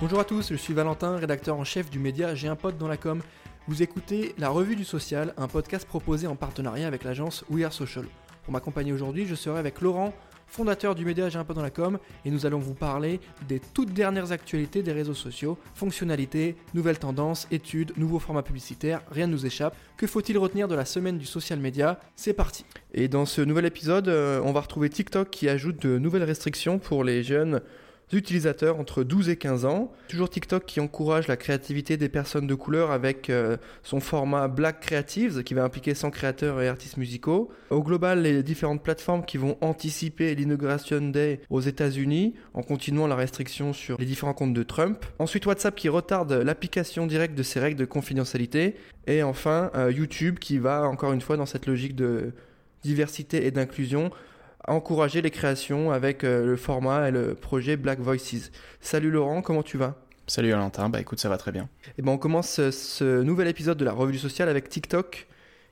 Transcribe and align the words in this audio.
Bonjour 0.00 0.18
à 0.18 0.24
tous, 0.24 0.48
je 0.48 0.56
suis 0.56 0.72
Valentin, 0.72 1.18
rédacteur 1.18 1.58
en 1.58 1.64
chef 1.64 1.90
du 1.90 1.98
média 1.98 2.34
J'ai 2.34 2.48
un 2.48 2.56
pote 2.56 2.78
dans 2.78 2.88
la 2.88 2.96
com. 2.96 3.20
Vous 3.68 3.82
écoutez 3.82 4.34
La 4.38 4.48
Revue 4.48 4.74
du 4.74 4.84
Social, 4.84 5.34
un 5.36 5.46
podcast 5.46 5.86
proposé 5.86 6.26
en 6.26 6.36
partenariat 6.36 6.86
avec 6.86 7.04
l'agence 7.04 7.44
We 7.50 7.66
Are 7.66 7.72
Social. 7.74 8.06
Pour 8.44 8.54
m'accompagner 8.54 8.94
aujourd'hui, 8.94 9.26
je 9.26 9.34
serai 9.34 9.58
avec 9.58 9.82
Laurent, 9.82 10.14
fondateur 10.46 10.94
du 10.94 11.04
média 11.04 11.28
J'ai 11.28 11.38
un 11.38 11.44
pote 11.44 11.56
dans 11.56 11.62
la 11.62 11.68
com, 11.68 11.98
et 12.24 12.30
nous 12.30 12.46
allons 12.46 12.60
vous 12.60 12.72
parler 12.72 13.20
des 13.46 13.60
toutes 13.60 13.92
dernières 13.92 14.32
actualités 14.32 14.82
des 14.82 14.92
réseaux 14.92 15.12
sociaux, 15.12 15.58
fonctionnalités, 15.74 16.56
nouvelles 16.72 16.98
tendances, 16.98 17.46
études, 17.50 17.92
nouveaux 17.98 18.20
formats 18.20 18.42
publicitaires, 18.42 19.02
rien 19.10 19.26
ne 19.26 19.32
nous 19.32 19.44
échappe. 19.44 19.76
Que 19.98 20.06
faut-il 20.06 20.38
retenir 20.38 20.66
de 20.66 20.74
la 20.74 20.86
semaine 20.86 21.18
du 21.18 21.26
social 21.26 21.58
media 21.58 22.00
C'est 22.16 22.32
parti 22.32 22.64
Et 22.94 23.08
dans 23.08 23.26
ce 23.26 23.42
nouvel 23.42 23.66
épisode, 23.66 24.08
euh, 24.08 24.40
on 24.44 24.52
va 24.52 24.62
retrouver 24.62 24.88
TikTok 24.88 25.28
qui 25.28 25.50
ajoute 25.50 25.86
de 25.86 25.98
nouvelles 25.98 26.24
restrictions 26.24 26.78
pour 26.78 27.04
les 27.04 27.22
jeunes 27.22 27.60
utilisateurs 28.12 28.78
entre 28.78 29.04
12 29.04 29.28
et 29.28 29.36
15 29.36 29.64
ans. 29.64 29.92
Toujours 30.08 30.30
TikTok 30.30 30.64
qui 30.64 30.80
encourage 30.80 31.28
la 31.28 31.36
créativité 31.36 31.96
des 31.96 32.08
personnes 32.08 32.46
de 32.46 32.54
couleur 32.54 32.90
avec 32.90 33.30
euh, 33.30 33.56
son 33.82 34.00
format 34.00 34.48
Black 34.48 34.80
Creatives 34.80 35.42
qui 35.42 35.54
va 35.54 35.64
impliquer 35.64 35.94
100 35.94 36.10
créateurs 36.10 36.60
et 36.60 36.68
artistes 36.68 36.96
musicaux. 36.96 37.50
Au 37.70 37.82
global, 37.82 38.22
les 38.22 38.42
différentes 38.42 38.82
plateformes 38.82 39.24
qui 39.24 39.38
vont 39.38 39.56
anticiper 39.60 40.34
l'Inauguration 40.34 41.00
Day 41.00 41.40
aux 41.50 41.60
États-Unis 41.60 42.34
en 42.54 42.62
continuant 42.62 43.06
la 43.06 43.16
restriction 43.16 43.72
sur 43.72 43.98
les 43.98 44.06
différents 44.06 44.34
comptes 44.34 44.54
de 44.54 44.62
Trump. 44.62 45.04
Ensuite, 45.18 45.46
WhatsApp 45.46 45.74
qui 45.74 45.88
retarde 45.88 46.32
l'application 46.32 47.06
directe 47.06 47.34
de 47.34 47.42
ses 47.42 47.60
règles 47.60 47.78
de 47.78 47.84
confidentialité. 47.84 48.74
Et 49.06 49.22
enfin, 49.22 49.70
euh, 49.74 49.92
YouTube 49.92 50.38
qui 50.38 50.58
va 50.58 50.82
encore 50.82 51.12
une 51.12 51.20
fois 51.20 51.36
dans 51.36 51.46
cette 51.46 51.66
logique 51.66 51.94
de 51.94 52.32
diversité 52.82 53.46
et 53.46 53.50
d'inclusion 53.50 54.10
encourager 54.66 55.22
les 55.22 55.30
créations 55.30 55.90
avec 55.90 56.24
euh, 56.24 56.44
le 56.44 56.56
format 56.56 57.08
et 57.08 57.10
le 57.10 57.34
projet 57.34 57.76
Black 57.76 58.00
Voices. 58.00 58.50
Salut 58.80 59.10
Laurent, 59.10 59.42
comment 59.42 59.62
tu 59.62 59.76
vas? 59.76 59.96
Salut 60.26 60.50
Valentin, 60.50 60.88
bah 60.88 61.00
écoute, 61.00 61.18
ça 61.18 61.28
va 61.28 61.38
très 61.38 61.50
bien. 61.50 61.64
Et 61.86 61.90
eh 61.98 62.02
ben 62.02 62.12
on 62.12 62.18
commence 62.18 62.70
ce, 62.70 63.22
nouvel 63.22 63.48
épisode 63.48 63.78
de 63.78 63.84
la 63.84 63.92
revue 63.92 64.12
du 64.12 64.18
social 64.18 64.48
avec 64.48 64.68
TikTok 64.68 65.26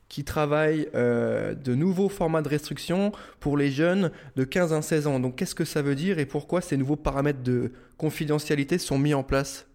qui 0.09 0.23
travaille 0.23 0.89
euh, 0.95 1.53
de 1.53 1.75
nouveaux 1.75 2.09
formats 2.09 2.41
de 2.41 2.49
restriction 2.49 3.11
pour 3.39 3.57
les 3.57 3.71
jeunes 3.71 4.11
de 4.35 4.43
15 4.43 4.73
à 4.73 4.81
16 4.81 5.07
ans. 5.07 5.19
Donc 5.19 5.35
qu'est-ce 5.35 5.55
que 5.55 5.65
ça 5.65 5.81
veut 5.81 5.95
dire 5.95 6.19
et 6.19 6.25
pourquoi 6.25 6.61
ces 6.61 6.77
nouveaux 6.77 6.95
paramètres 6.95 7.43
de 7.43 7.71
confidentialité 7.97 8.79
sont 8.79 8.97
mis 8.97 9.13
en 9.13 9.23
place? 9.23 9.67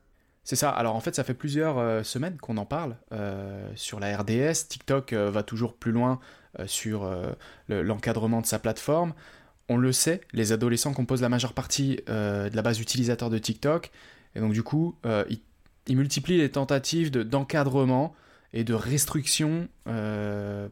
C'est 0.42 0.56
ça. 0.56 0.68
Alors 0.68 0.96
en 0.96 1.00
fait, 1.00 1.14
ça 1.14 1.24
fait 1.24 1.34
plusieurs 1.34 1.78
euh, 1.78 2.02
semaines 2.02 2.36
qu'on 2.36 2.58
en 2.58 2.66
parle 2.66 2.96
sur 3.76 4.00
la 4.00 4.18
RDS. 4.18 4.68
TikTok 4.68 5.14
va 5.14 5.42
toujours 5.42 5.74
plus 5.74 5.92
loin 5.92 6.20
euh, 6.20 6.43
sur 6.66 7.04
euh, 7.04 7.32
l'encadrement 7.68 8.40
de 8.40 8.46
sa 8.46 8.58
plateforme. 8.58 9.14
On 9.68 9.76
le 9.76 9.92
sait, 9.92 10.20
les 10.32 10.52
adolescents 10.52 10.92
composent 10.92 11.22
la 11.22 11.28
majeure 11.28 11.54
partie 11.54 12.00
euh, 12.08 12.50
de 12.50 12.56
la 12.56 12.62
base 12.62 12.80
utilisateur 12.80 13.30
de 13.30 13.38
TikTok, 13.38 13.90
et 14.34 14.40
donc 14.40 14.52
du 14.52 14.62
coup, 14.62 14.96
ils, 15.86 15.96
multiplient 15.96 16.38
les 16.38 16.50
tentatives 16.50 17.10
d'encadrement 17.12 18.14
et 18.52 18.64
de 18.64 18.74
restriction 18.74 19.68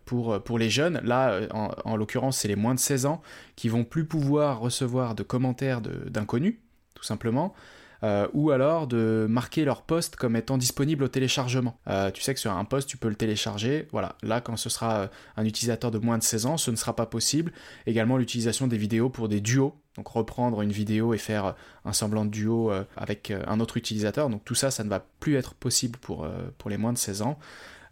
pour, 0.05 0.43
pour 0.43 0.59
les 0.59 0.69
jeunes. 0.69 1.01
Là, 1.05 1.43
en, 1.53 1.71
en 1.85 1.97
l'occurrence, 1.97 2.39
c'est 2.39 2.49
les 2.49 2.57
moins 2.57 2.75
de 2.75 2.81
16 2.81 3.07
ans 3.07 3.23
qui 3.55 3.69
vont 3.69 3.85
plus 3.85 4.05
pouvoir 4.05 4.59
recevoir 4.59 5.15
de 5.15 5.23
commentaires 5.23 5.81
d'inconnus, 5.81 6.57
tout 6.95 7.05
simplement. 7.05 7.55
Euh, 8.05 8.27
ou 8.33 8.51
alors 8.51 8.89
de 8.89 9.27
marquer 9.29 9.65
leur 9.65 9.83
poste 9.83 10.17
comme 10.17 10.35
étant 10.35 10.59
disponible 10.59 11.05
au 11.05 11.09
téléchargement. 11.09 11.79
Euh, 11.87 12.11
tu 12.11 12.21
sais 12.21 12.35
que 12.35 12.41
sur 12.41 12.53
un 12.53 12.65
poste, 12.65 12.89
tu 12.89 12.97
peux 12.97 13.09
le 13.09 13.15
télécharger. 13.15 13.87
Voilà, 13.93 14.17
là, 14.23 14.41
quand 14.41 14.57
ce 14.57 14.69
sera 14.69 15.03
euh, 15.03 15.07
un 15.37 15.45
utilisateur 15.45 15.93
de 15.93 15.99
moins 15.99 16.19
de 16.19 16.23
16 16.25 16.47
ans, 16.47 16.57
ce 16.57 16.71
ne 16.73 16.77
sera 16.77 16.97
pas 16.97 17.07
possible. 17.07 17.53
Également 17.87 18.17
l'utilisation 18.17 18.67
des 18.67 18.77
vidéos 18.77 19.09
pour 19.09 19.29
des 19.29 19.41
duos. 19.41 19.75
Donc 19.97 20.09
reprendre 20.09 20.63
une 20.63 20.73
vidéo 20.73 21.15
et 21.15 21.19
faire 21.19 21.55
un 21.85 21.93
semblant 21.93 22.25
de 22.25 22.31
duo 22.31 22.73
avec 22.97 23.31
un 23.31 23.61
autre 23.61 23.77
utilisateur. 23.77 24.31
Donc 24.31 24.43
tout 24.43 24.55
ça, 24.55 24.71
ça 24.71 24.85
ne 24.85 24.89
va 24.89 25.05
plus 25.21 25.37
être 25.37 25.53
possible 25.53 25.99
pour, 25.99 26.27
pour 26.57 26.71
les 26.71 26.79
moins 26.79 26.95
de 26.95 26.99
16 26.99 27.21
ans. 27.21 27.39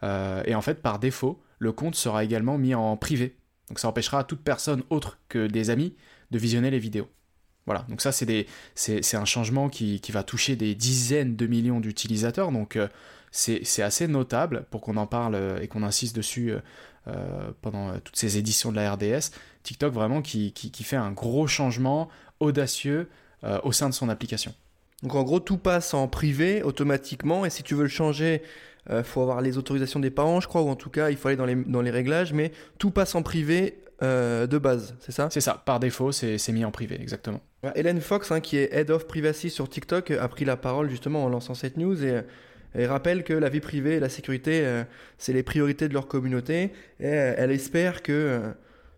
et 0.02 0.54
en 0.54 0.62
fait, 0.62 0.80
par 0.80 0.98
défaut, 0.98 1.42
le 1.58 1.72
compte 1.72 1.96
sera 1.96 2.24
également 2.24 2.56
mis 2.56 2.74
en 2.74 2.96
privé. 2.96 3.36
Donc 3.68 3.80
ça 3.80 3.88
empêchera 3.88 4.24
toute 4.24 4.40
personne 4.40 4.82
autre 4.88 5.18
que 5.28 5.46
des 5.46 5.68
amis 5.68 5.94
de 6.30 6.38
visionner 6.38 6.70
les 6.70 6.78
vidéos. 6.78 7.10
Voilà, 7.70 7.86
donc 7.88 8.00
ça 8.00 8.10
c'est, 8.10 8.46
c'est, 8.74 9.16
un 9.16 9.24
changement 9.24 9.68
qui, 9.68 10.00
va 10.08 10.24
toucher 10.24 10.56
des 10.56 10.74
dizaines 10.74 11.36
de 11.36 11.46
millions 11.46 11.78
d'utilisateurs, 11.78 12.50
donc 12.50 12.74
euh, 12.74 12.88
c'est, 13.30 13.80
assez 13.80 14.08
notable 14.08 14.64
pour 14.72 14.80
qu'on 14.80 14.96
en 14.96 15.06
parle 15.06 15.36
euh, 15.36 15.60
et 15.60 15.68
qu'on 15.68 15.84
insiste 15.84 16.16
dessus 16.16 16.52
euh, 17.06 17.52
pendant 17.62 17.96
toutes 18.00 18.16
ces 18.16 18.38
éditions 18.38 18.72
de 18.72 18.76
la 18.76 18.92
RDS. 18.92 19.30
TikTok 19.62 19.94
vraiment 19.94 20.20
qui, 20.20 20.52
fait 20.82 20.96
un 20.96 21.12
gros 21.12 21.46
changement 21.46 22.08
audacieux 22.40 23.08
au 23.62 23.70
sein 23.70 23.88
de 23.88 23.94
son 23.94 24.08
application. 24.08 24.52
Donc 25.04 25.14
en 25.14 25.22
gros 25.22 25.38
tout 25.38 25.56
passe 25.56 25.94
en 25.94 26.08
privé 26.08 26.64
automatiquement 26.64 27.46
et 27.46 27.50
si 27.50 27.62
tu 27.62 27.76
veux 27.76 27.84
le 27.84 27.88
changer, 27.88 28.42
il 28.90 29.04
faut 29.04 29.22
avoir 29.22 29.42
les 29.42 29.58
autorisations 29.58 30.00
des 30.00 30.10
parents 30.10 30.40
je 30.40 30.48
crois, 30.48 30.62
ou 30.62 30.68
en 30.68 30.74
tout 30.74 30.90
cas 30.90 31.10
il 31.10 31.16
faut 31.16 31.28
aller 31.28 31.36
dans 31.36 31.46
les, 31.46 31.54
dans 31.54 31.82
les 31.82 31.92
réglages, 31.92 32.32
mais 32.32 32.50
tout 32.78 32.90
passe 32.90 33.14
en 33.14 33.22
privé 33.22 33.79
euh, 34.02 34.46
de 34.46 34.58
base, 34.58 34.94
c'est 35.00 35.12
ça? 35.12 35.28
C'est 35.30 35.40
ça, 35.40 35.62
par 35.64 35.78
défaut, 35.78 36.12
c'est 36.12 36.52
mis 36.52 36.64
en 36.64 36.70
privé, 36.70 36.98
exactement. 37.00 37.40
Hélène 37.74 38.00
Fox, 38.00 38.32
hein, 38.32 38.40
qui 38.40 38.56
est 38.56 38.72
Head 38.72 38.90
of 38.90 39.06
Privacy 39.06 39.50
sur 39.50 39.68
TikTok, 39.68 40.10
a 40.12 40.28
pris 40.28 40.44
la 40.44 40.56
parole 40.56 40.88
justement 40.88 41.24
en 41.24 41.28
lançant 41.28 41.54
cette 41.54 41.76
news 41.76 41.96
et, 42.04 42.22
rappelle 42.86 43.24
que 43.24 43.32
la 43.32 43.48
vie 43.48 43.60
privée 43.60 43.96
et 43.96 44.00
la 44.00 44.08
sécurité, 44.08 44.62
euh, 44.64 44.84
c'est 45.18 45.32
les 45.32 45.42
priorités 45.42 45.88
de 45.88 45.94
leur 45.94 46.06
communauté. 46.06 46.72
Et 47.00 47.06
euh, 47.06 47.34
elle 47.36 47.50
espère 47.50 48.02
que 48.02 48.40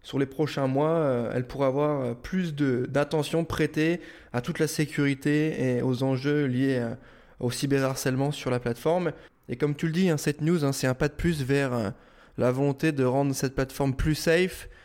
sur 0.02 0.18
les 0.18 0.26
prochains 0.26 0.66
mois, 0.66 1.30
elle 1.32 1.46
pourra 1.46 1.68
avoir 1.68 2.16
plus 2.16 2.54
d'attention 2.54 3.44
prêtée 3.44 4.00
à 4.32 4.40
toute 4.40 4.58
la 4.58 4.66
sécurité 4.66 5.76
et 5.76 5.82
aux 5.82 6.02
enjeux 6.02 6.46
liés 6.46 6.84
au 7.40 7.50
cyberharcèlement 7.50 8.30
sur 8.30 8.50
la 8.50 8.60
plateforme. 8.60 9.12
Et 9.48 9.56
comme 9.56 9.74
tu 9.74 9.86
le 9.86 9.92
dis, 9.92 10.10
hein, 10.10 10.16
cette 10.16 10.42
news, 10.42 10.64
hein, 10.64 10.72
c'est 10.72 10.86
un 10.86 10.94
pas 10.94 11.08
de 11.08 11.14
plus 11.14 11.42
vers 11.42 11.92
la 12.38 12.50
volonté 12.50 12.92
de 12.92 13.04
rendre 13.04 13.34
cette 13.34 13.54
plateforme 13.54 13.94
plus 13.94 14.14
safe 14.14 14.68
euh, 14.68 14.78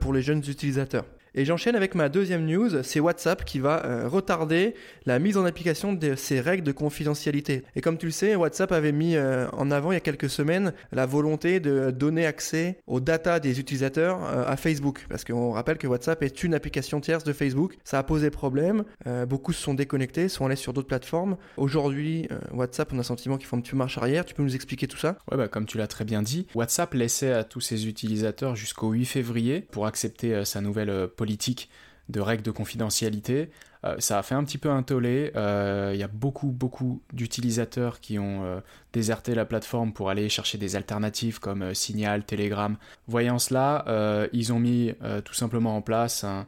pour 0.00 0.12
les 0.12 0.22
jeunes 0.22 0.38
utilisateurs. 0.38 1.04
Et 1.34 1.44
j'enchaîne 1.44 1.76
avec 1.76 1.94
ma 1.94 2.08
deuxième 2.08 2.44
news, 2.44 2.82
c'est 2.82 2.98
WhatsApp 2.98 3.44
qui 3.44 3.60
va 3.60 3.84
euh, 3.86 4.08
retarder 4.08 4.74
la 5.06 5.20
mise 5.20 5.36
en 5.36 5.44
application 5.44 5.92
de 5.92 6.16
ces 6.16 6.40
règles 6.40 6.64
de 6.64 6.72
confidentialité. 6.72 7.62
Et 7.76 7.80
comme 7.80 7.98
tu 7.98 8.06
le 8.06 8.12
sais, 8.12 8.34
WhatsApp 8.34 8.72
avait 8.72 8.90
mis 8.90 9.14
euh, 9.14 9.48
en 9.52 9.70
avant 9.70 9.92
il 9.92 9.94
y 9.94 9.96
a 9.96 10.00
quelques 10.00 10.28
semaines 10.28 10.72
la 10.90 11.06
volonté 11.06 11.60
de 11.60 11.92
donner 11.92 12.26
accès 12.26 12.78
aux 12.88 12.98
data 12.98 13.38
des 13.38 13.60
utilisateurs 13.60 14.18
euh, 14.24 14.44
à 14.44 14.56
Facebook. 14.56 15.06
Parce 15.08 15.24
qu'on 15.24 15.52
rappelle 15.52 15.78
que 15.78 15.86
WhatsApp 15.86 16.20
est 16.24 16.42
une 16.42 16.52
application 16.52 17.00
tierce 17.00 17.22
de 17.22 17.32
Facebook. 17.32 17.76
Ça 17.84 18.00
a 18.00 18.02
posé 18.02 18.30
problème. 18.30 18.84
beaucoup 19.28 19.52
se 19.52 19.62
sont 19.62 19.74
déconnectés, 19.74 20.28
sont 20.28 20.46
allés 20.46 20.56
sur 20.56 20.72
d'autres 20.72 20.88
plateformes. 20.88 21.36
Aujourd'hui, 21.56 22.28
WhatsApp, 22.52 22.92
on 22.92 22.96
a 22.96 22.98
le 22.98 23.02
sentiment 23.04 23.36
qu'ils 23.36 23.46
font 23.46 23.56
un 23.56 23.60
petit 23.60 23.76
marche 23.76 23.98
arrière. 23.98 24.24
Tu 24.24 24.34
peux 24.34 24.42
nous 24.42 24.54
expliquer 24.54 24.88
tout 24.88 24.96
ça? 24.96 25.18
Ouais, 25.30 25.36
bah, 25.36 25.48
comme 25.48 25.66
tu 25.66 25.78
l'as 25.78 25.86
très 25.86 26.04
bien 26.04 26.22
dit, 26.22 26.46
WhatsApp 26.54 26.94
laissait 26.94 27.32
à 27.32 27.44
tous 27.44 27.60
ses 27.60 27.86
utilisateurs 27.86 28.56
jusqu'au 28.56 28.90
8 28.90 29.04
février 29.04 29.66
pour 29.70 29.86
accepter 29.86 30.44
sa 30.44 30.60
nouvelle 30.60 31.08
politique 31.20 31.68
de 32.08 32.20
règles 32.20 32.42
de 32.42 32.50
confidentialité. 32.50 33.50
Euh, 33.84 33.96
ça 33.98 34.18
a 34.18 34.22
fait 34.22 34.34
un 34.34 34.42
petit 34.42 34.56
peu 34.56 34.70
un 34.70 34.82
tollé. 34.82 35.32
Euh, 35.36 35.90
il 35.92 36.00
y 36.00 36.02
a 36.02 36.08
beaucoup, 36.08 36.48
beaucoup 36.48 37.02
d'utilisateurs 37.12 38.00
qui 38.00 38.18
ont 38.18 38.42
euh, 38.42 38.60
déserté 38.94 39.34
la 39.34 39.44
plateforme 39.44 39.92
pour 39.92 40.08
aller 40.08 40.30
chercher 40.30 40.56
des 40.56 40.76
alternatives 40.76 41.40
comme 41.40 41.74
Signal, 41.74 42.24
Telegram. 42.24 42.78
Voyant 43.06 43.38
cela, 43.38 43.84
ils 44.32 44.50
ont 44.54 44.58
mis 44.58 44.94
tout 45.24 45.34
simplement 45.34 45.76
en 45.76 45.82
place 45.82 46.24
un, 46.24 46.46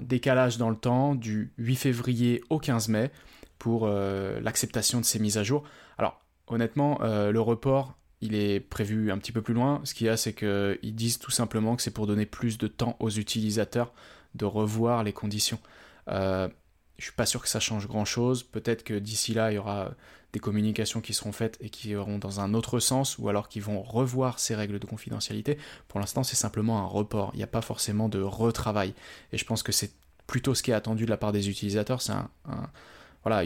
décalage 0.00 0.56
dans 0.56 0.70
le 0.70 0.76
temps 0.76 1.14
du 1.14 1.52
8 1.58 1.76
février 1.76 2.42
au 2.48 2.58
15 2.58 2.88
mai 2.88 3.10
pour 3.58 3.86
l'acceptation 3.86 5.00
de 5.00 5.04
ces 5.04 5.18
mises 5.18 5.38
à 5.38 5.42
jour. 5.42 5.62
Alors, 5.98 6.20
honnêtement, 6.48 6.98
le 7.02 7.40
report 7.40 7.94
il 8.24 8.34
est 8.34 8.58
prévu 8.58 9.12
un 9.12 9.18
petit 9.18 9.32
peu 9.32 9.42
plus 9.42 9.52
loin. 9.52 9.82
Ce 9.84 9.92
qu'il 9.92 10.06
y 10.06 10.10
a, 10.10 10.16
c'est 10.16 10.32
qu'ils 10.32 10.94
disent 10.94 11.18
tout 11.18 11.30
simplement 11.30 11.76
que 11.76 11.82
c'est 11.82 11.90
pour 11.90 12.06
donner 12.06 12.24
plus 12.24 12.56
de 12.56 12.66
temps 12.66 12.96
aux 12.98 13.10
utilisateurs 13.10 13.92
de 14.34 14.46
revoir 14.46 15.04
les 15.04 15.12
conditions. 15.12 15.58
Euh, 16.08 16.48
je 16.98 17.04
suis 17.04 17.12
pas 17.12 17.26
sûr 17.26 17.42
que 17.42 17.48
ça 17.48 17.60
change 17.60 17.86
grand 17.86 18.06
chose. 18.06 18.42
Peut-être 18.42 18.82
que 18.82 18.94
d'ici 18.94 19.34
là, 19.34 19.52
il 19.52 19.56
y 19.56 19.58
aura 19.58 19.90
des 20.32 20.40
communications 20.40 21.02
qui 21.02 21.12
seront 21.12 21.32
faites 21.32 21.58
et 21.60 21.68
qui 21.68 21.90
iront 21.90 22.18
dans 22.18 22.40
un 22.40 22.54
autre 22.54 22.80
sens, 22.80 23.18
ou 23.18 23.28
alors 23.28 23.48
qu'ils 23.48 23.62
vont 23.62 23.82
revoir 23.82 24.38
ces 24.40 24.54
règles 24.54 24.78
de 24.78 24.86
confidentialité. 24.86 25.58
Pour 25.86 26.00
l'instant, 26.00 26.22
c'est 26.22 26.34
simplement 26.34 26.78
un 26.78 26.86
report. 26.86 27.30
Il 27.34 27.36
n'y 27.36 27.44
a 27.44 27.48
pas 27.48 27.62
forcément 27.62 28.08
de 28.08 28.20
retravail. 28.20 28.94
Et 29.32 29.38
je 29.38 29.44
pense 29.44 29.62
que 29.62 29.70
c'est 29.70 29.92
plutôt 30.26 30.54
ce 30.54 30.62
qui 30.62 30.70
est 30.70 30.74
attendu 30.74 31.04
de 31.04 31.10
la 31.10 31.18
part 31.18 31.32
des 31.32 31.50
utilisateurs. 31.50 32.00
C'est 32.00 32.12
un 32.12 32.30
voilà, 33.24 33.42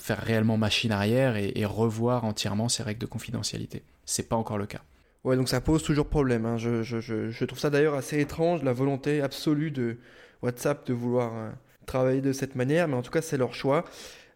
faire 0.00 0.18
réellement 0.18 0.56
machine 0.56 0.92
arrière 0.92 1.36
et, 1.36 1.64
revoir 1.64 2.24
entièrement 2.24 2.68
ces 2.68 2.82
règles 2.82 3.00
de 3.00 3.06
confidentialité. 3.06 3.82
C'est 4.04 4.28
pas 4.28 4.36
encore 4.36 4.58
le 4.58 4.66
cas. 4.66 4.80
Ouais, 5.24 5.36
donc 5.36 5.48
ça 5.48 5.60
pose 5.60 5.82
toujours 5.82 6.06
problème. 6.06 6.46
Hein. 6.46 6.56
Je, 6.56 6.82
je, 6.82 7.00
je, 7.00 7.44
trouve 7.44 7.58
ça 7.58 7.68
d'ailleurs 7.68 7.94
assez 7.94 8.18
étrange, 8.18 8.62
la 8.62 8.72
volonté 8.72 9.20
absolue 9.20 9.70
de 9.70 9.98
WhatsApp 10.42 10.86
de 10.86 10.94
vouloir 10.94 11.32
euh, 11.34 11.50
travailler 11.84 12.22
de 12.22 12.32
cette 12.32 12.56
manière, 12.56 12.88
mais 12.88 12.94
en 12.94 13.02
tout 13.02 13.10
cas 13.10 13.20
c'est 13.20 13.36
leur 13.36 13.52
choix. 13.52 13.84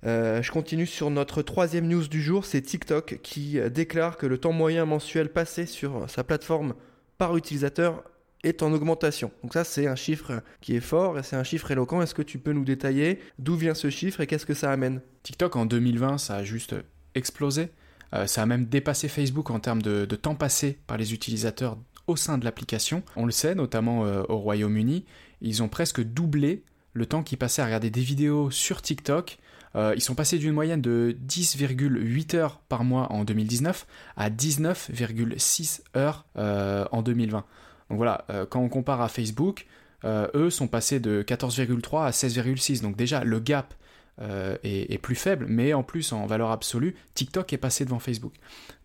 Euh, 0.04 0.42
je 0.42 0.52
continue 0.52 0.84
sur 0.84 1.08
notre 1.08 1.40
troisième 1.40 1.88
news 1.88 2.06
du 2.06 2.20
jour, 2.20 2.44
c'est 2.44 2.60
TikTok 2.60 3.20
qui 3.22 3.58
euh, 3.58 3.70
déclare 3.70 4.18
que 4.18 4.26
le 4.26 4.36
temps 4.36 4.52
moyen 4.52 4.84
mensuel 4.84 5.30
passé 5.30 5.64
sur 5.64 6.08
sa 6.10 6.22
plateforme 6.22 6.74
par 7.16 7.34
utilisateur 7.38 8.04
est 8.44 8.62
en 8.62 8.72
augmentation. 8.72 9.30
Donc 9.42 9.54
ça, 9.54 9.64
c'est 9.64 9.86
un 9.86 9.96
chiffre 9.96 10.42
qui 10.60 10.76
est 10.76 10.80
fort 10.80 11.18
et 11.18 11.22
c'est 11.22 11.36
un 11.36 11.44
chiffre 11.44 11.70
éloquent. 11.70 12.00
Est-ce 12.02 12.14
que 12.14 12.22
tu 12.22 12.38
peux 12.38 12.52
nous 12.52 12.64
détailler 12.64 13.18
d'où 13.38 13.56
vient 13.56 13.74
ce 13.74 13.90
chiffre 13.90 14.20
et 14.20 14.26
qu'est-ce 14.26 14.46
que 14.46 14.54
ça 14.54 14.70
amène? 14.70 15.00
TikTok 15.22 15.56
en 15.56 15.66
2020, 15.66 16.18
ça 16.18 16.36
a 16.36 16.44
juste 16.44 16.74
explosé. 17.14 17.70
Euh, 18.14 18.26
ça 18.26 18.42
a 18.42 18.46
même 18.46 18.66
dépassé 18.66 19.08
Facebook 19.08 19.50
en 19.50 19.58
termes 19.58 19.82
de, 19.82 20.04
temps 20.16 20.34
passé 20.34 20.78
par 20.86 20.96
les 20.96 21.12
utilisateurs 21.12 21.76
au 22.06 22.16
sein 22.16 22.38
de 22.38 22.44
l'application. 22.44 23.02
On 23.16 23.26
le 23.26 23.32
sait, 23.32 23.54
notamment 23.54 24.04
euh, 24.04 24.22
au 24.28 24.36
Royaume-Uni, 24.38 25.04
ils 25.40 25.62
ont 25.62 25.68
presque 25.68 26.02
doublé 26.02 26.62
le 26.92 27.06
temps 27.06 27.22
qu'ils 27.22 27.38
passaient 27.38 27.62
à 27.62 27.64
regarder 27.64 27.90
des 27.90 28.02
vidéos 28.02 28.50
sur 28.50 28.82
TikTok. 28.82 29.38
Euh, 29.74 29.94
ils 29.96 30.02
sont 30.02 30.14
passés 30.14 30.38
d'une 30.38 30.52
moyenne 30.52 30.80
de 30.80 31.16
10,8 31.26 32.36
heures 32.36 32.60
par 32.68 32.84
mois 32.84 33.10
en 33.10 33.24
2019 33.24 33.86
à 34.16 34.30
19,6 34.30 35.80
heures 35.96 36.26
en 36.36 37.02
2020. 37.02 37.44
Donc 37.90 37.98
voilà, 37.98 38.24
quand 38.50 38.60
on 38.60 38.68
compare 38.68 39.00
à 39.00 39.08
Facebook, 39.08 39.66
eux 40.04 40.50
sont 40.50 40.68
passés 40.68 41.00
de 41.00 41.22
14,3 41.22 42.06
à 42.06 42.10
16,6. 42.10 42.82
Donc 42.82 42.96
déjà, 42.96 43.24
le 43.24 43.40
gap 43.40 43.74
euh, 44.20 44.56
est, 44.62 44.98
plus 44.98 45.16
faible, 45.16 45.46
mais 45.48 45.74
en 45.74 45.82
plus 45.82 46.12
en 46.12 46.24
valeur 46.26 46.52
absolue, 46.52 46.94
TikTok 47.14 47.52
est 47.52 47.58
passé 47.58 47.84
devant 47.84 47.98
Facebook. 47.98 48.32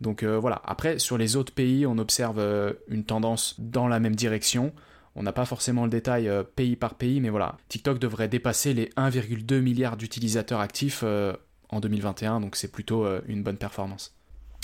Donc 0.02 0.24
euh, 0.24 0.40
voilà, 0.40 0.60
après 0.66 0.98
sur 0.98 1.20
les 1.20 1.36
autres 1.36 1.54
pays, 1.54 1.86
on 1.86 2.00
observe 2.00 2.40
euh, 2.40 2.74
une 2.88 3.04
tendance 3.04 3.54
dans 3.60 3.88
la 3.88 4.00
même 4.00 4.16
direction. 4.16 4.74
On 5.14 5.22
n'a 5.22 5.32
pas 5.32 5.46
forcément 5.46 5.84
le 5.84 5.92
détail 5.92 6.32
pays 6.56 6.76
par 6.76 6.96
pays, 6.96 7.22
mais 7.22 7.30
voilà, 7.30 7.58
TikTok 7.68 8.00
devrait 8.00 8.28
dépasser 8.28 8.74
les 8.74 8.88
1,2 8.98 9.60
milliard 9.60 9.98
d'utilisateurs 9.98 10.62
actifs 10.62 11.04
en 11.04 11.80
2021, 11.80 12.40
donc 12.40 12.56
c'est 12.56 12.72
plutôt 12.72 13.06
une 13.28 13.44
bonne 13.44 13.58
performance. 13.58 14.16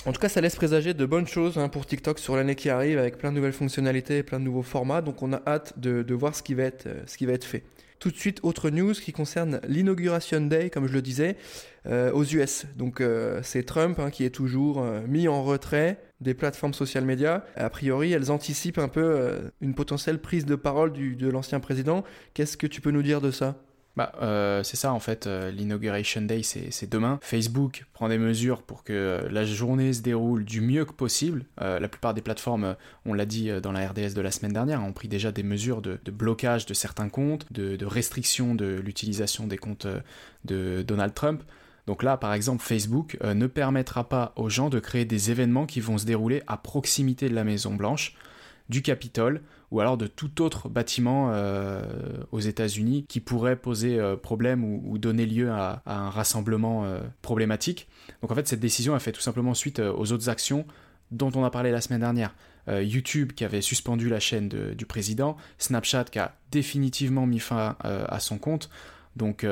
En 0.05 0.11
tout 0.11 0.19
cas, 0.19 0.29
ça 0.29 0.39
laisse 0.39 0.55
présager 0.55 0.93
de 0.93 1.05
bonnes 1.07 1.27
choses 1.27 1.57
hein, 1.57 1.67
pour 1.67 1.87
TikTok 1.87 2.19
sur 2.19 2.35
l'année 2.35 2.53
qui 2.53 2.69
arrive, 2.69 2.99
avec 2.99 3.17
plein 3.17 3.31
de 3.31 3.37
nouvelles 3.37 3.53
fonctionnalités, 3.53 4.21
plein 4.21 4.39
de 4.39 4.45
nouveaux 4.45 4.61
formats. 4.61 5.01
Donc, 5.01 5.23
on 5.23 5.33
a 5.33 5.41
hâte 5.47 5.79
de, 5.79 6.13
voir 6.13 6.35
ce 6.35 6.43
qui 6.43 6.53
va 6.53 6.63
être, 6.63 6.87
ce 7.07 7.17
qui 7.17 7.25
va 7.25 7.33
être 7.33 7.43
fait. 7.43 7.63
Tout 7.97 8.11
de 8.11 8.15
suite, 8.15 8.39
autre 8.43 8.69
news 8.69 8.93
qui 8.93 9.13
concerne 9.13 9.59
l'inauguration 9.67 10.41
day, 10.41 10.69
comme 10.69 10.85
je 10.85 10.93
le 10.93 11.01
disais, 11.01 11.37
euh, 11.87 12.11
aux 12.11 12.23
US. 12.23 12.67
Donc 12.75 13.01
euh, 13.01 13.39
c'est 13.41 13.63
Trump 13.63 13.97
hein, 13.99 14.11
qui 14.11 14.25
est 14.25 14.29
toujours 14.29 14.81
euh, 14.81 15.01
mis 15.07 15.27
en 15.27 15.43
retrait 15.43 15.99
des 16.19 16.33
plateformes 16.33 16.73
social 16.73 17.05
médias. 17.05 17.43
A 17.55 17.69
priori, 17.69 18.11
elles 18.11 18.31
anticipent 18.31 18.79
un 18.79 18.89
peu 18.89 19.49
une 19.61 19.73
potentielle 19.73 20.19
prise 20.19 20.45
de 20.45 20.55
parole 20.55 20.93
de 20.93 21.29
l'ancien 21.29 21.59
président. 21.59 22.03
Qu'est-ce 22.33 22.57
que 22.57 22.67
tu 22.67 22.81
peux 22.81 22.91
nous 22.91 23.03
dire 23.03 23.21
de 23.21 23.31
ça? 23.31 23.64
Bah, 23.95 24.11
euh, 24.21 24.61
c'est 24.63 24.75
ça 24.75 24.91
en 24.91 24.99
fait, 24.99 25.25
euh, 25.25 25.51
l'inauguration 25.51 26.21
day 26.21 26.41
c'est 26.43 26.89
demain. 26.89 27.19
Facebook 27.21 27.85
prend 27.93 28.09
des 28.09 28.17
mesures 28.17 28.61
pour 28.61 28.83
que 28.83 28.91
euh, 28.93 29.29
la 29.29 29.45
journée 29.45 29.93
se 29.93 30.01
déroule 30.01 30.43
du 30.43 30.59
mieux 30.59 30.83
que 30.83 30.91
possible. 30.91 31.45
la 31.59 31.87
plupart 31.87 32.13
des 32.13 32.21
plateformes, 32.21 32.75
on 33.05 33.13
l'a 33.13 33.25
dit 33.25 33.49
dans 33.61 33.71
la 33.71 33.87
RDS 33.87 34.13
de 34.13 34.21
la 34.21 34.31
semaine 34.31 34.53
dernière, 34.53 34.83
ont 34.83 34.93
pris 34.93 35.07
déjà 35.07 35.31
des 35.31 35.43
mesures 35.43 35.81
de, 35.81 35.99
blocage 36.11 36.65
de 36.65 36.73
certains 36.73 37.09
comptes, 37.09 37.51
de, 37.51 37.75
de 37.75 37.85
restriction 37.85 38.55
de 38.55 38.65
l'utilisation 38.83 39.47
des 39.47 39.57
comptes 39.57 39.87
de 40.43 40.83
Donald 40.85 41.13
Trump. 41.13 41.43
Donc 41.87 42.03
là, 42.03 42.17
par 42.17 42.33
exemple, 42.33 42.63
Facebook 42.63 43.17
ne 43.23 43.47
permettra 43.47 44.09
pas 44.09 44.33
aux 44.35 44.49
gens 44.49 44.69
de 44.69 44.79
créer 44.79 45.05
des 45.05 45.31
événements 45.31 45.65
qui 45.65 45.79
vont 45.79 45.97
se 45.97 46.05
dérouler 46.05 46.43
à 46.47 46.57
proximité 46.57 47.29
de 47.29 47.35
la 47.35 47.43
Maison 47.43 47.75
Blanche 47.75 48.15
du 48.69 48.81
Capitole 48.81 49.41
ou 49.71 49.79
alors 49.79 49.97
de 49.97 50.07
tout 50.07 50.41
autre 50.41 50.69
bâtiment 50.69 51.31
euh, 51.31 51.83
aux 52.31 52.39
États-Unis 52.39 53.05
qui 53.07 53.19
pourrait 53.19 53.55
poser 53.55 53.99
euh, 53.99 54.15
problème 54.15 54.63
ou, 54.63 54.97
donner 54.97 55.25
lieu 55.25 55.51
à, 55.51 55.81
un 55.85 56.09
rassemblement 56.09 56.85
euh, 56.85 56.99
problématique. 57.21 57.87
Donc 58.21 58.31
en 58.31 58.35
fait, 58.35 58.47
cette 58.47 58.59
décision 58.59 58.95
a 58.95 58.99
fait 58.99 59.11
tout 59.11 59.21
simplement 59.21 59.53
suite 59.53 59.79
aux 59.79 60.11
autres 60.11 60.29
actions 60.29 60.65
dont 61.11 61.31
on 61.35 61.43
a 61.43 61.51
parlé 61.51 61.71
la 61.71 61.81
semaine 61.81 62.01
dernière. 62.01 62.33
YouTube 62.67 63.33
qui 63.33 63.45
avait 63.45 63.61
suspendu 63.61 64.09
la 64.09 64.19
chaîne 64.19 64.49
du 64.49 64.87
président, 64.87 65.37
Snapchat 65.59 66.05
qui 66.05 66.17
a 66.17 66.35
définitivement 66.49 67.27
mis 67.27 67.37
fin 67.37 67.75
à 67.83 68.19
son 68.19 68.39
compte. 68.39 68.71
Donc 69.15 69.45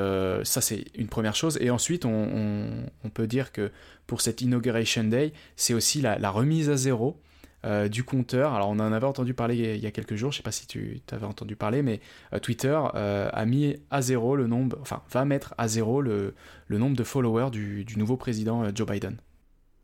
ça 0.44 0.62
c'est 0.62 0.86
une 0.96 1.10
première 1.10 1.36
chose. 1.36 1.60
Et 1.62 1.70
ensuite 1.70 2.06
on, 2.06 2.90
peut 3.14 3.28
dire 3.28 3.52
que 3.52 3.72
pour 4.08 4.22
cette 4.22 4.42
Inauguration 4.42 5.04
Day, 5.04 5.32
c'est 5.56 5.76
aussi 5.76 6.02
la, 6.02 6.32
remise 6.32 6.72
à 6.72 6.76
zéro 6.76 7.22
euh, 7.66 7.88
du 7.88 8.04
compteur. 8.04 8.54
Alors 8.54 8.68
on 8.68 8.80
en 8.80 8.92
avait 8.92 9.08
entendu 9.08 9.34
parler 9.34 9.56
il 9.56 9.82
y 9.82 9.86
a 9.86 9.92
quelques 9.92 10.16
jours, 10.16 10.34
je 10.34 10.36
ne 10.36 10.40
sais 10.40 10.44
pas 10.44 10.52
si 10.52 10.68
tu 10.68 11.02
avais 11.14 11.26
entendu 11.26 11.56
parler, 11.56 11.82
mais 11.82 12.02
euh, 12.34 12.40
Twitter 12.40 12.78
euh, 12.94 13.30
a 13.32 13.46
mis 13.46 13.78
à 13.90 14.02
zéro 14.02 14.36
le 14.36 14.48
nombre, 14.48 14.78
enfin 14.82 15.02
va 15.10 15.24
mettre 15.24 15.54
à 15.58 15.70
zéro 15.70 16.02
le, 16.02 16.34
nombre 16.70 16.98
de 16.98 17.04
followers 17.06 17.52
du, 17.52 17.86
nouveau 17.96 18.18
président 18.18 18.66
Joe 18.76 18.86
Biden. 18.86 19.16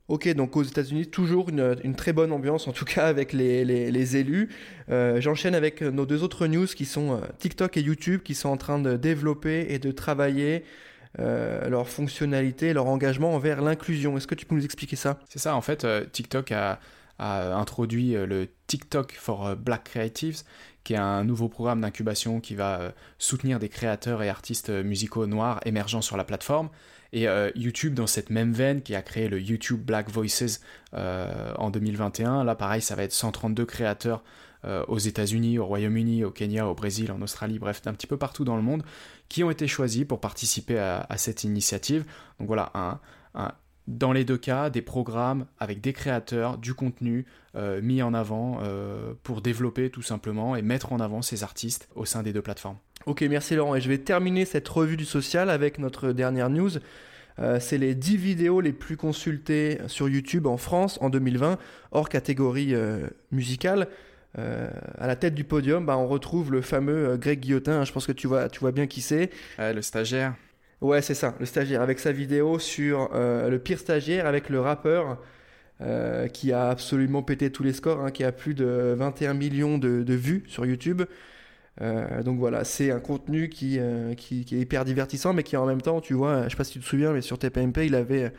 Ok, 0.10 0.28
donc 0.34 0.58
aux 0.58 0.64
États-Unis, 0.64 1.08
toujours 1.08 1.48
une, 1.48 1.96
très 1.96 2.12
bonne 2.12 2.34
ambiance, 2.34 2.68
en 2.68 2.74
tout 2.74 2.84
cas 2.84 3.08
avec 3.08 3.32
les, 3.32 4.18
élus. 4.18 4.50
J'enchaîne 4.90 5.56
avec 5.56 5.82
nos 5.82 6.06
deux 6.06 6.24
autres 6.24 6.48
news 6.48 6.66
qui 6.66 6.84
sont 6.84 7.22
TikTok 7.38 7.78
et 7.78 7.82
YouTube, 7.82 8.24
qui 8.24 8.36
sont 8.36 8.50
en 8.50 8.58
train 8.58 8.80
de 8.80 8.98
développer 8.98 9.68
et 9.70 9.80
de 9.80 9.92
travailler 9.92 10.66
leur 11.18 11.88
fonctionnalité, 11.88 12.74
leur 12.74 12.88
engagement 12.88 13.36
envers 13.36 13.62
l'inclusion. 13.62 14.18
Est-ce 14.18 14.28
que 14.28 14.36
tu 14.36 14.48
peux 14.48 14.56
nous 14.56 14.66
expliquer 14.66 14.96
ça? 14.96 15.20
C'est 15.30 15.40
ça, 15.40 15.56
en 15.56 15.62
fait, 15.62 15.86
TikTok 16.12 16.52
a, 16.54 16.80
a 17.20 17.56
introduit 17.56 18.16
euh, 18.16 18.26
le 18.26 18.48
TikTok 18.68 19.14
for 19.14 19.48
euh, 19.48 19.56
Black 19.56 19.84
Creatives, 19.84 20.44
qui 20.84 20.94
est 20.94 20.98
un 20.98 21.24
nouveau 21.24 21.50
programme 21.50 21.82
d'incubation 21.82 22.40
qui 22.40 22.56
va 22.56 22.80
euh, 22.80 22.92
soutenir 23.18 23.60
des 23.60 23.70
créateurs 23.70 24.24
et 24.24 24.30
artistes 24.30 24.70
musicaux 24.70 25.28
noirs 25.28 25.60
émergents 25.66 26.02
sur 26.02 26.18
la 26.18 26.24
plateforme. 26.24 26.70
Et 27.12 27.26
YouTube, 27.56 27.96
dans 27.96 28.06
cette 28.06 28.30
même 28.30 28.54
veine, 28.54 28.84
qui 28.84 28.94
a 28.94 29.02
créé 29.02 29.30
le 29.30 29.42
YouTube 29.42 29.82
Black 29.84 30.12
Voices 30.12 30.60
en 30.94 31.72
2021, 31.72 32.44
là 32.44 32.54
pareil, 32.54 32.84
ça 32.84 32.94
va 32.94 33.02
être 33.02 33.14
132 33.14 33.66
créateurs 33.66 34.24
aux 34.64 35.00
États-Unis, 35.00 35.58
au 35.58 35.66
Royaume-Uni, 35.66 36.24
au 36.24 36.30
Kenya, 36.30 36.68
au 36.68 36.76
Brésil, 36.76 37.12
en 37.12 37.20
Australie, 37.24 37.58
bref, 37.58 37.82
un 37.88 37.94
petit 37.94 38.06
peu 38.06 38.18
partout 38.18 38.46
dans 38.46 38.56
le 38.56 38.62
monde, 38.62 38.84
qui 39.28 39.44
ont 39.44 39.50
été 39.50 39.68
choisis 39.68 40.06
pour 40.06 40.22
participer 40.22 40.78
à, 40.78 41.08
cette 41.18 41.44
initiative. 41.44 42.06
Donc 42.38 42.46
voilà, 42.46 42.72
un 43.34 43.54
dans 43.88 44.14
les 44.14 44.24
deux 44.24 44.38
cas, 44.38 44.70
des 44.70 44.82
programmes 44.82 45.46
avec 45.60 45.82
des 45.82 45.94
créateurs, 45.94 46.58
du 46.58 46.74
contenu 46.74 47.26
euh, 47.56 47.82
mis 47.82 48.04
en 48.04 48.14
avant 48.14 48.60
euh, 48.62 49.14
pour 49.24 49.42
développer 49.42 49.90
tout 49.90 50.04
simplement 50.04 50.56
et 50.56 50.62
mettre 50.62 50.94
en 50.94 51.00
avant 51.00 51.24
ces 51.24 51.44
artistes 51.44 51.90
au 51.96 52.06
sein 52.06 52.22
des 52.22 52.32
deux 52.32 52.44
plateformes. 52.44 52.78
Ok, 53.08 53.22
merci 53.24 53.56
Laurent. 53.56 53.76
Et 53.76 53.82
je 53.82 53.90
vais 53.90 53.98
terminer 53.98 54.46
cette 54.46 54.68
revue 54.68 54.98
du 54.98 55.06
social 55.06 55.50
avec 55.50 55.80
notre 55.80 56.12
dernière 56.12 56.52
news. 56.52 56.70
Euh, 57.40 57.60
c'est 57.60 57.80
les 57.80 57.96
10 57.96 58.18
vidéos 58.18 58.62
les 58.62 58.74
plus 58.74 58.98
consultées 58.98 59.80
sur 59.88 60.08
YouTube 60.08 60.46
en 60.46 60.58
France 60.58 61.00
en 61.02 61.10
2020, 61.10 61.58
hors 61.92 62.10
catégorie 62.10 62.76
musicale. 63.32 63.88
à 64.38 65.08
la 65.08 65.16
tête 65.16 65.34
du 65.34 65.46
podium, 65.46 65.86
bah, 65.86 65.98
on 65.98 66.08
retrouve 66.08 66.52
le 66.52 66.62
fameux 66.62 67.18
Greg 67.18 67.40
Guillotin. 67.40 67.86
Je 67.86 67.92
pense 67.92 68.06
que 68.06 68.12
tu 68.12 68.28
vois, 68.28 68.50
tu 68.50 68.60
vois 68.60 68.72
bien 68.72 68.86
qui 68.86 69.02
c'est. 69.02 69.32
le 69.58 69.82
stagiaire. 69.82 70.36
Ouais, 70.82 71.02
c'est 71.02 71.14
ça, 71.14 71.36
le 71.40 71.46
stagiaire, 71.46 71.82
avec 71.82 72.00
sa 72.00 72.14
vidéo 72.14 72.58
sur 72.58 73.10
euh, 73.14 73.50
le 73.50 73.60
pire 73.60 73.80
stagiaire, 73.80 74.26
avec 74.26 74.50
le 74.50 74.62
rappeur 74.62 75.18
euh, 75.82 76.28
qui 76.28 76.54
a 76.54 76.70
absolument 76.70 77.22
pété 77.22 77.52
tous 77.52 77.64
les 77.64 77.74
scores, 77.74 78.00
hein, 78.00 78.12
qui 78.12 78.24
a 78.24 78.32
plus 78.32 78.54
de 78.54 78.96
21 78.98 79.34
millions 79.34 79.78
de, 79.78 80.14
vues 80.14 80.44
sur 80.48 80.66
YouTube. 80.66 81.02
Euh, 81.82 82.24
donc 82.24 82.40
voilà, 82.40 82.64
c'est 82.64 82.92
un 82.92 83.02
contenu 83.02 83.50
qui, 83.50 83.78
qui, 84.16 84.46
est 84.52 84.60
hyper 84.60 84.86
divertissant, 84.86 85.34
mais 85.34 85.44
qui 85.44 85.58
en 85.58 85.66
même 85.66 85.82
temps, 85.82 86.00
tu 86.00 86.14
vois, 86.14 86.46
je 86.46 86.50
sais 86.50 86.56
pas 86.56 86.64
si 86.64 86.74
tu 86.74 86.80
te 86.80 86.86
souviens, 86.86 87.12
mais 87.12 87.22
sur 87.22 87.38
TPMP, 87.38 87.86
il 87.86 87.96
avait, 87.96 88.32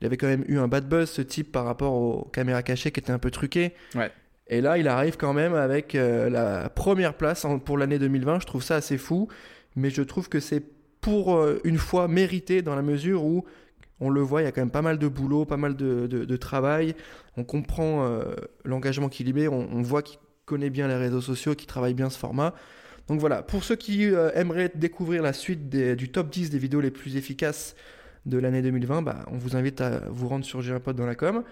il 0.00 0.06
avait 0.06 0.18
quand 0.18 0.26
même 0.28 0.44
eu 0.48 0.58
un 0.58 0.68
bad 0.68 0.86
buzz, 0.86 1.08
ce 1.08 1.22
type, 1.22 1.52
par 1.52 1.64
rapport 1.64 1.94
aux 1.94 2.24
caméras 2.32 2.62
cachées 2.62 2.90
qui 2.90 3.00
étaient 3.00 3.12
un 3.12 3.18
peu 3.18 3.30
truquées. 3.30 3.72
Ouais. 3.94 4.10
Et 4.48 4.60
là, 4.60 4.76
il 4.76 4.88
arrive 4.88 5.16
quand 5.16 5.32
même 5.32 5.54
avec 5.54 5.94
la 5.94 6.68
première 6.68 7.14
place 7.14 7.46
pour 7.64 7.78
l'année 7.78 7.98
2020. 7.98 8.40
Je 8.40 8.46
trouve 8.46 8.62
ça 8.62 8.76
assez 8.76 8.98
fou, 8.98 9.28
mais 9.74 9.88
je 9.88 10.02
trouve 10.02 10.28
que 10.28 10.40
c'est 10.40 10.62
pour 11.02 11.34
euh, 11.34 11.60
une 11.64 11.76
fois 11.76 12.08
mérité 12.08 12.62
dans 12.62 12.74
la 12.74 12.80
mesure 12.80 13.24
où 13.24 13.44
on 14.00 14.08
le 14.08 14.22
voit, 14.22 14.40
il 14.40 14.44
y 14.44 14.48
a 14.48 14.52
quand 14.52 14.62
même 14.62 14.70
pas 14.70 14.82
mal 14.82 14.98
de 14.98 15.06
boulot, 15.06 15.44
pas 15.44 15.58
mal 15.58 15.76
de, 15.76 16.36
travail. 16.36 16.94
On 17.36 17.44
comprend 17.44 18.04
euh, 18.04 18.34
l'engagement 18.64 19.08
qu'il 19.08 19.28
y 19.28 19.32
met, 19.32 19.46
on, 19.46 19.82
voit 19.82 20.02
qu'il 20.02 20.18
connaît 20.44 20.70
bien 20.70 20.88
les 20.88 20.96
réseaux 20.96 21.20
sociaux, 21.20 21.54
qu'il 21.54 21.68
travaille 21.68 21.94
bien 21.94 22.08
ce 22.08 22.18
format. 22.18 22.54
Donc 23.08 23.20
voilà, 23.20 23.42
pour 23.42 23.62
ceux 23.62 23.76
qui 23.76 24.06
euh, 24.06 24.30
aimeraient 24.34 24.72
découvrir 24.74 25.22
la 25.22 25.32
suite 25.32 25.68
du 25.68 26.08
top 26.08 26.30
10 26.30 26.50
des 26.50 26.58
vidéos 26.58 26.80
les 26.80 26.90
plus 26.90 27.16
efficaces 27.16 27.76
de 28.26 28.38
l'année 28.38 28.62
2020, 28.62 29.02
bah, 29.02 29.24
on 29.30 29.38
vous 29.38 29.56
invite 29.56 29.80
à 29.80 30.02
vous 30.08 30.28
rendre 30.28 30.44
sur 30.44 30.62
J'ai 30.62 30.76
dans 30.94 31.06
la 31.06 31.14
com. 31.14 31.44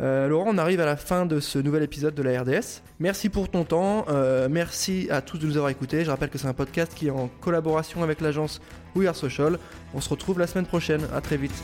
Euh, 0.00 0.28
Laurent, 0.28 0.46
on 0.48 0.58
arrive 0.58 0.80
à 0.80 0.86
la 0.86 0.96
fin 0.96 1.26
de 1.26 1.40
ce 1.40 1.58
nouvel 1.58 1.82
épisode 1.82 2.14
de 2.14 2.22
la 2.22 2.42
RDS. 2.42 2.82
Merci 2.98 3.28
pour 3.28 3.48
ton 3.48 3.64
temps, 3.64 4.06
euh, 4.08 4.48
merci 4.50 5.08
à 5.10 5.20
tous 5.20 5.38
de 5.38 5.46
nous 5.46 5.56
avoir 5.56 5.70
écoutés. 5.70 6.04
Je 6.04 6.10
rappelle 6.10 6.30
que 6.30 6.38
c'est 6.38 6.48
un 6.48 6.54
podcast 6.54 6.92
qui 6.94 7.08
est 7.08 7.10
en 7.10 7.28
collaboration 7.40 8.02
avec 8.02 8.20
l'agence 8.20 8.60
We 8.94 9.08
Are 9.08 9.16
Social. 9.16 9.58
On 9.94 10.00
se 10.00 10.08
retrouve 10.08 10.38
la 10.38 10.46
semaine 10.46 10.66
prochaine, 10.66 11.02
à 11.14 11.20
très 11.20 11.36
vite. 11.36 11.62